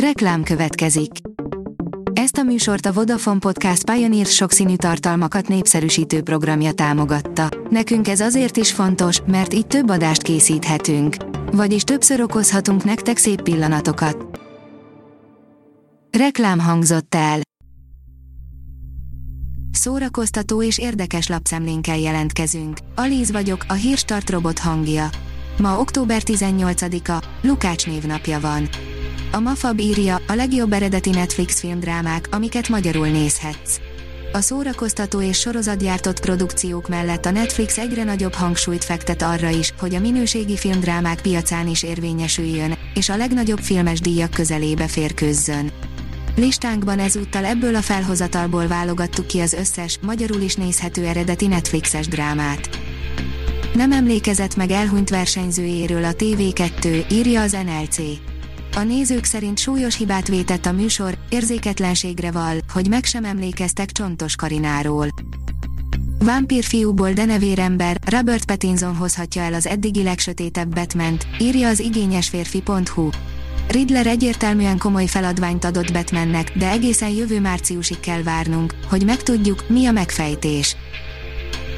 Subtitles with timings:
[0.00, 1.10] Reklám következik.
[2.12, 7.48] Ezt a műsort a Vodafone Podcast Pioneer sokszínű tartalmakat népszerűsítő programja támogatta.
[7.70, 11.16] Nekünk ez azért is fontos, mert így több adást készíthetünk.
[11.52, 14.40] Vagyis többször okozhatunk nektek szép pillanatokat.
[16.18, 17.40] Reklám hangzott el.
[19.70, 22.78] Szórakoztató és érdekes lapszemlénkkel jelentkezünk.
[22.94, 25.08] Alíz vagyok, a hírstart robot hangja.
[25.58, 28.68] Ma október 18-a, Lukács névnapja van.
[29.32, 33.78] A Mafab írja, a legjobb eredeti Netflix filmdrámák, amiket magyarul nézhetsz.
[34.32, 39.94] A szórakoztató és sorozatgyártott produkciók mellett a Netflix egyre nagyobb hangsúlyt fektet arra is, hogy
[39.94, 45.70] a minőségi filmdrámák piacán is érvényesüljön, és a legnagyobb filmes díjak közelébe férkőzzön.
[46.36, 52.68] Listánkban ezúttal ebből a felhozatalból válogattuk ki az összes, magyarul is nézhető eredeti Netflixes drámát.
[53.74, 57.98] Nem emlékezett meg elhunyt versenyzőjéről a TV2, írja az NLC.
[58.76, 64.36] A nézők szerint súlyos hibát vétett a műsor, érzéketlenségre val, hogy meg sem emlékeztek Csontos
[64.36, 65.08] Karináról.
[66.60, 73.08] fiúból denevérember, Robert Pattinson hozhatja el az eddigi legsötétebb batman írja az igényesférfi.hu.
[73.68, 79.86] Riddler egyértelműen komoly feladványt adott Batmannek, de egészen jövő márciusig kell várnunk, hogy megtudjuk, mi
[79.86, 80.76] a megfejtés.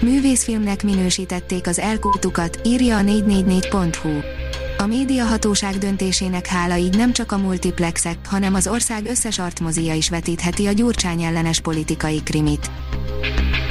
[0.00, 4.35] Művészfilmnek minősítették az elkútukat, írja a 444.hu.
[4.78, 10.08] A médiahatóság döntésének hála így nem csak a multiplexek, hanem az ország összes artmozia is
[10.08, 12.70] vetítheti a gyurcsány ellenes politikai krimit.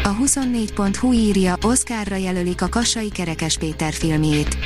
[0.04, 4.58] A 24.hu írja, Oscarra jelölik a Kassai Kerekes Péter filmjét.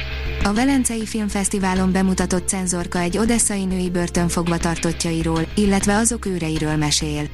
[0.44, 7.28] A Velencei Filmfesztiválon bemutatott cenzorka egy odesszai női börtönfogva tartottjairól, illetve azok őreiről mesél.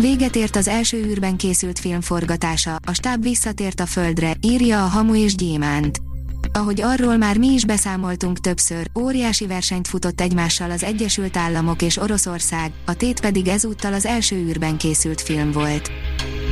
[0.00, 4.88] Véget ért az első űrben készült film forgatása, a stáb visszatért a földre, írja a
[4.88, 6.11] Hamu és Gyémánt.
[6.54, 11.96] Ahogy arról már mi is beszámoltunk többször, óriási versenyt futott egymással az Egyesült Államok és
[11.96, 15.90] Oroszország, a tét pedig ezúttal az első űrben készült film volt.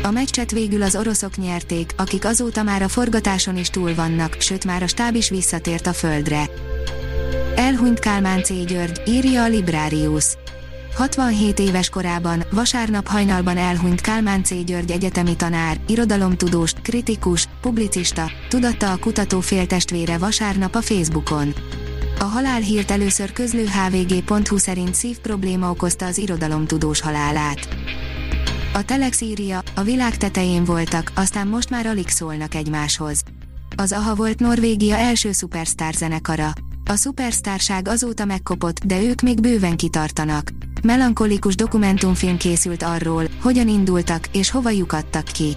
[0.03, 4.65] A meccset végül az oroszok nyerték, akik azóta már a forgatáson is túl vannak, sőt
[4.65, 6.51] már a stáb is visszatért a földre.
[7.57, 8.67] Elhunyt Kálmán C.
[8.67, 10.25] György, írja a Librarius.
[10.95, 14.65] 67 éves korában, vasárnap hajnalban elhunyt Kálmán C.
[14.65, 21.55] György egyetemi tanár, irodalomtudós, kritikus, publicista, tudatta a kutató féltestvére vasárnap a Facebookon.
[22.19, 27.69] A halálhírt először közlő hvg.hu szerint szívprobléma okozta az irodalomtudós halálát.
[28.75, 33.23] A Telex írja, a világ tetején voltak, aztán most már alig szólnak egymáshoz.
[33.77, 36.53] Az AHA volt Norvégia első szupersztár zenekara.
[36.85, 40.51] A szupersztárság azóta megkopott, de ők még bőven kitartanak.
[40.83, 45.57] Melankolikus dokumentumfilm készült arról, hogyan indultak és hova lyukadtak ki.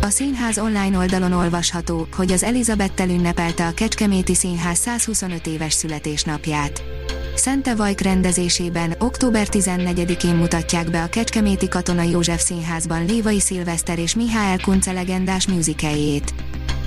[0.00, 6.82] A színház online oldalon olvasható, hogy az Elizabettel ünnepelte a Kecskeméti Színház 125 éves születésnapját.
[7.34, 14.14] Szente Vajk rendezésében október 14-én mutatják be a Kecskeméti Katona József Színházban Lévai Szilveszter és
[14.14, 16.34] Mihály Kunce legendás műzikeljét.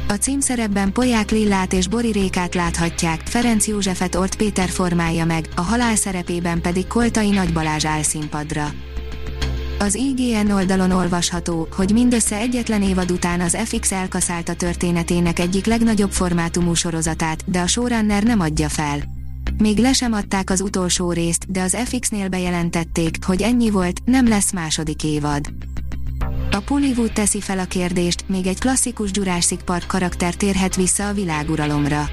[0.08, 5.62] A címszerepben Poják Lillát és Bori Rékát láthatják, Ferenc Józsefet Ort Péter formálja meg, a
[5.62, 8.74] halál szerepében pedig Koltai Nagy Balázs áll színpadra.
[9.80, 16.12] Az IGN oldalon olvasható, hogy mindössze egyetlen évad után az FX elkaszálta történetének egyik legnagyobb
[16.12, 19.04] formátumú sorozatát, de a showrunner nem adja fel.
[19.58, 24.28] Még le sem adták az utolsó részt, de az FX-nél bejelentették, hogy ennyi volt, nem
[24.28, 25.54] lesz második évad.
[26.56, 31.14] A Pollywood teszi fel a kérdést, még egy klasszikus Jurassic Park karakter térhet vissza a
[31.14, 32.10] világuralomra.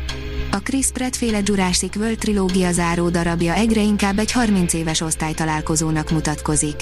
[0.51, 6.11] A Chris Pratt féle Jurassic World trilógia záró darabja egyre inkább egy 30 éves osztálytalálkozónak
[6.11, 6.77] mutatkozik.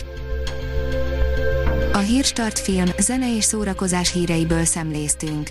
[1.92, 5.50] A Hírstart film, zene és szórakozás híreiből szemléztünk.